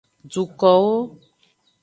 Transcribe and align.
Dukowo. 0.31 0.97